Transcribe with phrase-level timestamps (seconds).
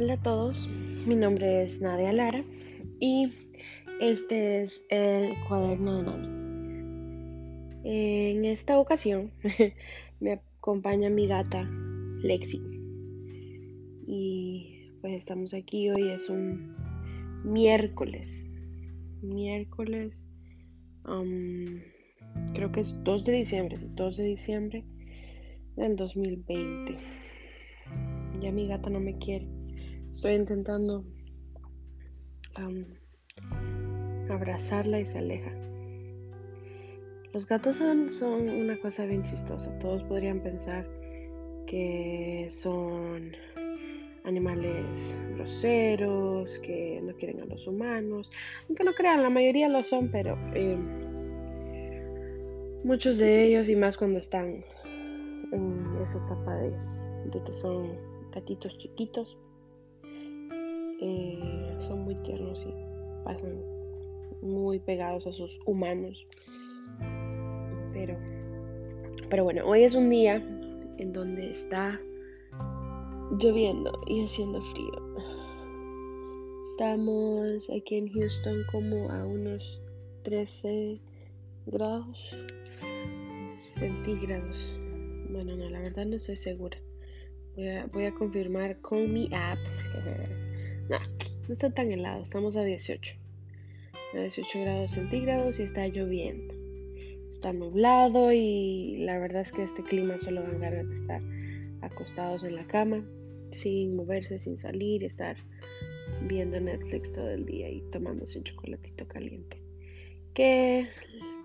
[0.00, 0.68] Hola a todos,
[1.08, 2.44] mi nombre es Nadia Lara
[3.00, 3.32] y
[4.00, 6.28] este es el cuaderno de Nani.
[7.82, 9.32] En esta ocasión
[10.20, 11.68] me acompaña mi gata
[12.22, 12.62] Lexi
[14.06, 16.76] y pues estamos aquí, hoy es un
[17.44, 18.46] miércoles,
[19.20, 20.28] miércoles,
[22.54, 24.84] creo que es 2 de diciembre, 2 de diciembre
[25.74, 26.96] del 2020.
[28.40, 29.57] Ya mi gata no me quiere.
[30.12, 31.04] Estoy intentando
[34.28, 35.50] abrazarla y se aleja.
[37.32, 39.78] Los gatos son, son una cosa bien chistosa.
[39.78, 40.86] Todos podrían pensar
[41.66, 43.32] que son
[44.24, 48.30] animales groseros, que no quieren a los humanos.
[48.68, 50.76] Aunque no crean, la mayoría lo son, pero eh,
[52.84, 54.64] muchos de ellos, y más cuando están
[55.52, 57.92] en esa etapa de que son
[58.32, 59.38] gatitos chiquitos,
[61.00, 62.74] eh, son muy tiernos y
[63.24, 63.62] pasan
[64.42, 66.26] muy pegados a sus humanos.
[67.92, 68.16] Pero,
[69.28, 70.36] pero bueno, hoy es un día
[70.98, 72.00] en donde está
[73.40, 75.16] lloviendo y haciendo frío.
[76.70, 79.82] Estamos aquí en Houston como a unos
[80.22, 81.00] 13
[81.66, 82.36] grados
[83.52, 84.70] centígrados.
[85.30, 86.78] Bueno, no, la verdad no estoy segura.
[87.56, 89.58] Voy a, voy a confirmar con mi app.
[90.88, 90.98] No,
[91.46, 93.14] no está tan helado, estamos a 18.
[94.14, 96.54] A 18 grados centígrados y está lloviendo.
[97.30, 101.20] Está nublado y la verdad es que este clima solo dan ganas de estar
[101.82, 103.04] acostados en la cama,
[103.50, 105.36] sin moverse, sin salir, estar
[106.22, 109.62] viendo Netflix todo el día y tomándose un chocolatito caliente.
[110.32, 110.88] Que,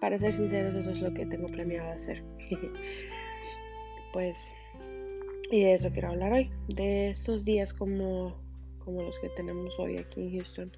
[0.00, 2.22] para ser sinceros, eso es lo que tengo planeado hacer.
[4.12, 4.54] pues,
[5.50, 8.41] y de eso quiero hablar hoy, de estos días como
[8.84, 10.72] como los que tenemos hoy aquí en Houston,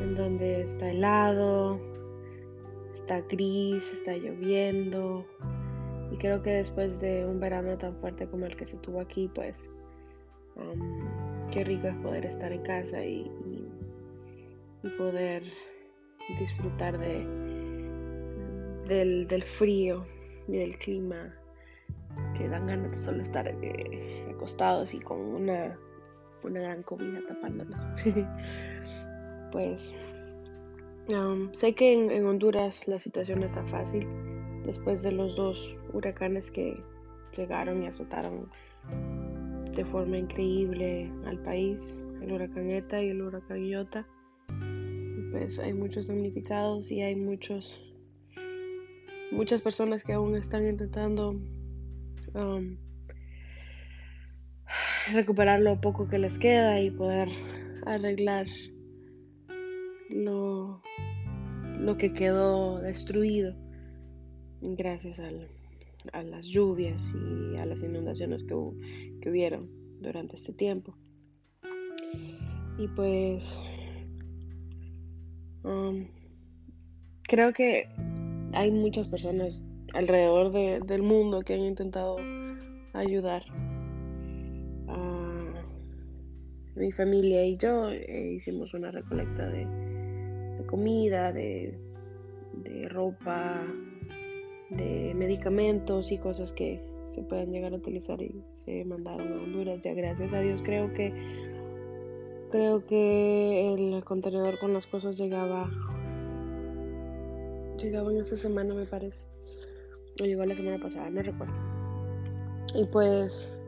[0.00, 1.80] en donde está helado,
[2.92, 5.26] está gris, está lloviendo.
[6.12, 9.30] Y creo que después de un verano tan fuerte como el que se tuvo aquí,
[9.34, 9.58] pues
[11.50, 13.30] qué rico es poder estar en casa y,
[14.96, 15.42] poder
[16.38, 17.26] disfrutar de,
[18.88, 20.04] del, del, frío
[20.48, 21.30] y del clima
[22.36, 25.76] que dan ganas de solo estar eh, acostados y con una
[26.44, 27.70] una gran comida tapándolo.
[29.52, 29.94] pues
[31.12, 34.06] um, sé que en, Honduras la situación no está fácil
[34.64, 36.82] después de los dos huracanes que
[37.36, 38.48] llegaron y azotaron
[39.74, 44.06] de forma increíble al país, el huracán ETA y el huracán Iota.
[45.30, 47.80] pues hay muchos damnificados y hay muchos
[49.30, 51.40] muchas personas que aún están intentando
[52.34, 52.76] um,
[55.12, 57.28] recuperar lo poco que les queda y poder
[57.86, 58.46] arreglar
[60.08, 60.82] lo,
[61.78, 63.54] lo que quedó destruido
[64.60, 68.54] gracias a las lluvias y a las inundaciones que,
[69.20, 70.94] que hubieron durante este tiempo.
[72.78, 73.58] Y pues
[75.64, 76.06] um,
[77.22, 77.88] creo que
[78.52, 80.52] hay muchas personas alrededor
[80.86, 82.16] del mundo que han intentado
[82.92, 83.44] ayudar
[86.74, 89.66] mi familia y yo eh, hicimos una recolecta de,
[90.66, 91.78] comida, de,
[92.88, 93.62] ropa,
[94.70, 99.80] de medicamentos y cosas que se puedan llegar a utilizar y se mandaron a Honduras.
[99.80, 101.12] Ya gracias a Dios creo que
[102.50, 105.70] creo que el contenedor con las cosas llegaba
[107.78, 109.24] llegaba en esta semana me parece
[110.20, 111.54] o llegó la semana pasada no recuerdo
[112.74, 113.59] y pues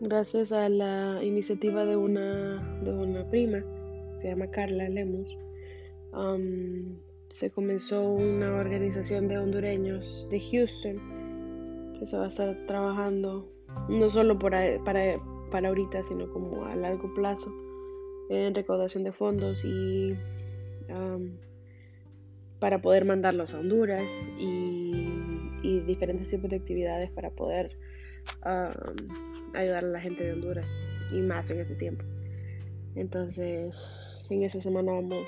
[0.00, 3.62] gracias a la iniciativa de una, de una prima,
[4.18, 5.36] se llama Carla Lemus,
[6.12, 6.96] um,
[7.30, 13.48] se comenzó una organización de hondureños de Houston que se va a estar trabajando
[13.88, 17.52] no solo para, para, ahorita, sino como a largo plazo
[18.30, 20.12] en recaudación de fondos y
[20.90, 21.36] um,
[22.58, 24.08] para poder mandarlos a Honduras
[24.38, 25.04] y,
[25.62, 27.76] y diferentes tipos de actividades para poder
[29.54, 30.68] ayudar a la gente de Honduras
[31.10, 32.04] y más en ese tiempo.
[32.94, 33.94] Entonces,
[34.30, 35.26] en esa semana vamos,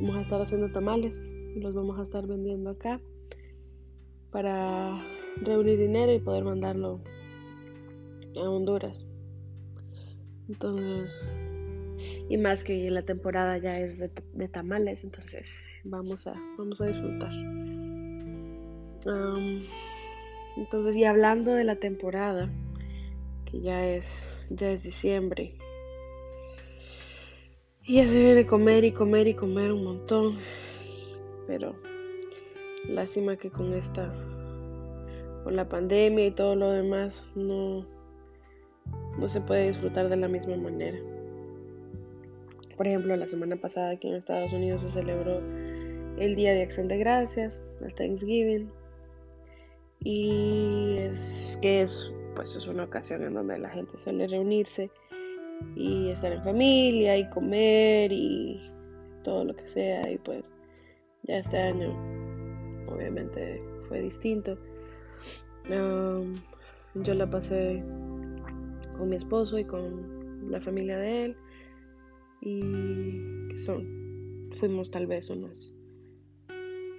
[0.00, 1.20] vamos a estar haciendo tamales
[1.54, 3.00] y los vamos a estar vendiendo acá
[4.30, 5.02] para
[5.42, 7.00] reunir dinero y poder mandarlo
[8.36, 9.06] a Honduras.
[10.48, 11.14] Entonces,
[12.28, 17.32] y más que la temporada ya es de, tamales, entonces vamos a, vamos a disfrutar.
[20.56, 22.50] Entonces, y hablando de la temporada,
[23.52, 25.54] que ya es, ya es diciembre,
[27.84, 30.38] Y ya se viene comer y comer y comer un montón.
[31.46, 31.74] Pero
[32.88, 34.10] lástima que con esta,
[35.44, 37.84] con la pandemia y todo lo demás, no,
[39.18, 40.98] no se puede disfrutar de la misma manera.
[42.76, 45.40] Por ejemplo, la semana pasada aquí en Estados Unidos se celebró
[46.18, 48.70] el Día de Acción de Gracias, el Thanksgiving.
[50.00, 54.90] Y es que es, pues es una ocasión en donde la gente suele reunirse
[55.76, 58.70] y estar en familia y comer y
[59.24, 60.10] todo lo que sea.
[60.10, 60.52] Y pues
[61.24, 61.90] ya este año
[62.88, 64.58] obviamente fue distinto.
[66.94, 67.82] yo la pasé
[68.96, 71.36] con mi esposo y con la familia de él
[72.40, 75.72] y que son fuimos tal vez unas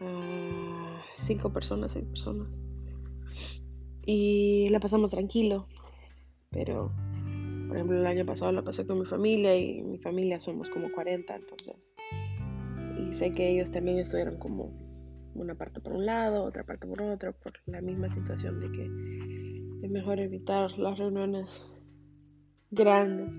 [0.01, 2.47] uh, cinco personas seis personas
[4.05, 5.67] y la pasamos tranquilo
[6.49, 6.91] pero
[7.67, 10.91] por ejemplo el año pasado la pasé con mi familia y mi familia somos como
[10.91, 11.75] 40 entonces
[12.99, 14.71] y sé que ellos también estuvieron como
[15.35, 19.85] una parte por un lado otra parte por otro por la misma situación de que
[19.85, 21.65] es mejor evitar las reuniones
[22.71, 23.37] grandes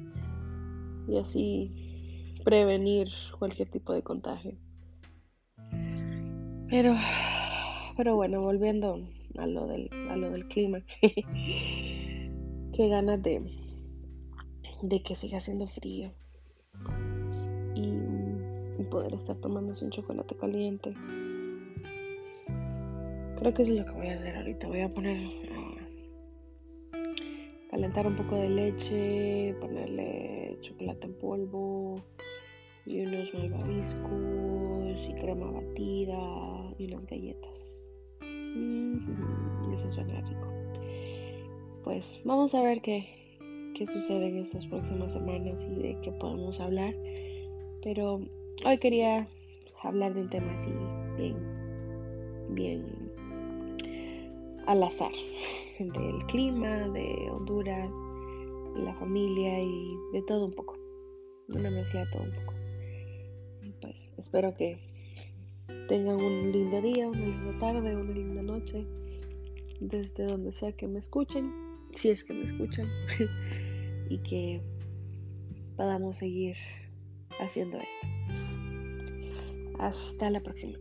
[1.08, 1.94] y así
[2.44, 3.08] prevenir
[3.38, 4.56] cualquier tipo de contagio.
[6.68, 6.94] Pero,
[7.96, 9.00] pero bueno, volviendo
[9.38, 13.42] a lo del, a lo del clima, qué ganas de,
[14.82, 16.12] de que siga haciendo frío
[17.74, 17.92] y,
[18.90, 20.94] poder estar tomándose un chocolate caliente.
[23.38, 24.68] Creo que es lo que voy a hacer ahorita.
[24.68, 25.18] Voy a poner
[27.70, 32.04] calentar un poco de leche, ponerle chocolate en polvo
[32.86, 37.83] y unos malvaviscos y crema batida y unas galletas.
[38.54, 40.48] Mm, eso suena rico.
[41.82, 43.06] Pues vamos a ver qué,
[43.74, 46.94] qué sucede en estas próximas semanas y de qué podemos hablar.
[47.82, 48.20] Pero
[48.64, 49.28] hoy quería
[49.82, 50.70] hablar de un tema así
[51.16, 51.36] bien,
[52.50, 53.12] bien
[54.66, 55.12] al azar
[55.78, 57.90] del clima, de Honduras,
[58.76, 60.78] la familia y de todo un poco.
[61.54, 62.54] Una mezcla de todo un poco.
[63.80, 64.78] pues espero que
[65.88, 68.86] tengan un lindo día, una linda tarde, una linda noche,
[69.80, 71.52] desde donde sea que me escuchen,
[71.94, 72.88] si es que me escuchan,
[74.08, 74.62] y que
[75.76, 76.56] podamos seguir
[77.40, 78.08] haciendo esto.
[79.78, 80.78] Hasta la próxima.